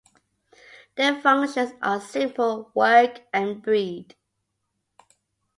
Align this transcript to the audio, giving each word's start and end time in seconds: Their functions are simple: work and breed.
Their 0.95 1.21
functions 1.21 1.73
are 1.79 2.01
simple: 2.01 2.71
work 2.73 3.21
and 3.31 3.61
breed. 3.61 4.15